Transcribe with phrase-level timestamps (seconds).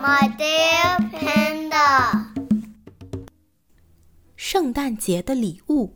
[0.00, 2.24] My dear panda，
[4.36, 5.92] 圣诞节的礼物。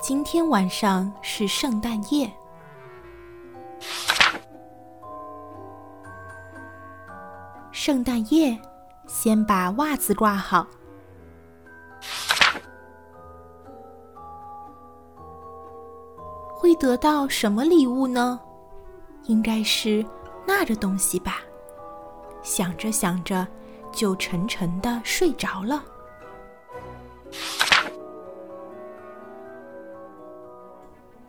[0.00, 2.32] 今天晚上是圣诞夜。
[7.72, 8.56] 圣诞夜，
[9.08, 10.68] 先把袜子挂好。
[16.78, 18.38] 得到什么礼物呢？
[19.24, 20.04] 应该是
[20.46, 21.40] 那个东西吧。
[22.42, 23.46] 想着想着，
[23.92, 25.82] 就沉沉的睡着了。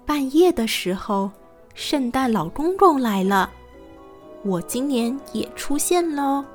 [0.05, 1.31] 半夜的时候，
[1.73, 3.49] 圣诞老公公来了。
[4.43, 6.45] 我今年也出现喽。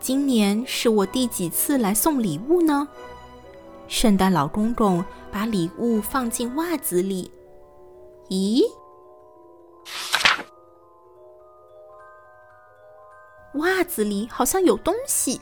[0.00, 2.88] 今年是我第几次来送礼物呢？
[3.90, 7.30] 圣诞老公公把礼物放进袜子里。
[8.28, 8.62] 咦，
[13.54, 15.40] 袜子里好像有东西。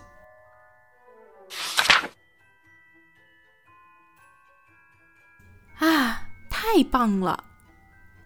[5.77, 7.45] 啊，太棒了！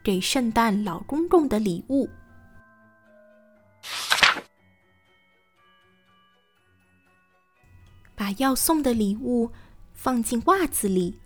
[0.04, 2.08] 给圣诞老公公的礼物。
[8.14, 9.50] 把要送的礼物。
[10.02, 11.16] 放进袜子里，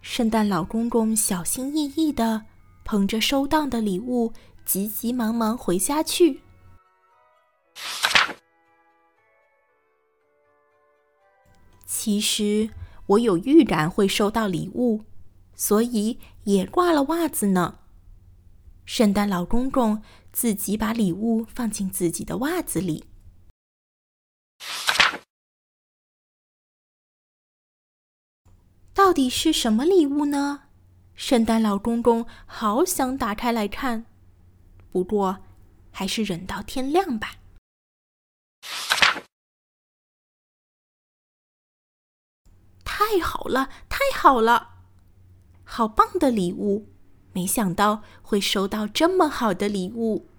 [0.00, 2.46] 圣诞老公公小心翼翼的
[2.82, 4.32] 捧着收到的礼物，
[4.64, 6.40] 急急忙忙回家去。
[11.84, 12.70] 其实
[13.04, 15.02] 我有预感会收到礼物，
[15.54, 17.80] 所以也挂了袜子呢。
[18.86, 20.00] 圣诞老公公
[20.32, 23.04] 自己把礼物放进自己的袜子里。
[29.04, 30.68] 到底是什么礼物呢？
[31.14, 34.06] 圣诞老公公好想打开来看，
[34.90, 35.40] 不过
[35.90, 37.34] 还是忍到天亮吧。
[42.82, 44.86] 太好了，太好了，
[45.64, 46.90] 好棒的礼物！
[47.34, 50.30] 没想到会收到这么好的礼物。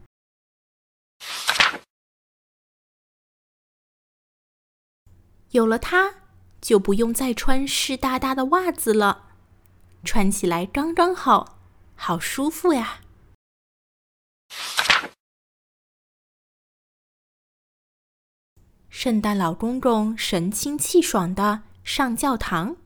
[5.51, 6.24] 有了它。
[6.65, 9.27] 就不用再穿湿哒哒的袜子了，
[10.03, 11.59] 穿起来刚刚好，
[11.93, 13.01] 好舒服呀！
[18.89, 22.77] 圣诞老公公神清气爽的上教堂，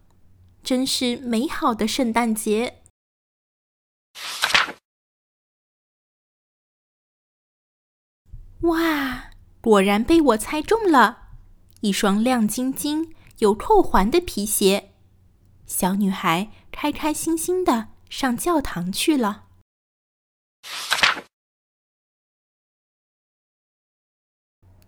[0.62, 2.84] 真是美好的圣诞节！
[8.64, 9.32] 哇，
[9.62, 11.30] 果然被我猜中了，
[11.80, 13.16] 一双亮晶晶。
[13.40, 14.94] 有扣环的皮鞋，
[15.66, 19.48] 小女孩开开心心的上教堂去了，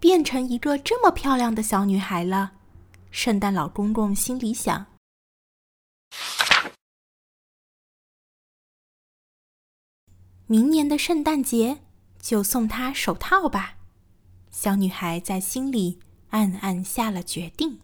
[0.02, 2.52] 变成一个这么漂亮的小女孩了。
[3.10, 4.86] 圣诞老公公心里想：
[10.48, 11.80] 明年的圣诞节
[12.20, 13.78] 就送她手套吧。
[14.50, 16.02] 小女孩在心里
[16.32, 17.80] 暗暗下了决定。